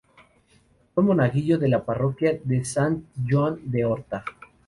Fue 0.95 1.03
monaguillo 1.03 1.59
de 1.59 1.67
la 1.67 1.85
parroquia 1.85 2.39
de 2.43 2.65
Sant 2.65 3.03
Joan 3.29 3.59
de 3.65 3.85
Horta. 3.85 4.25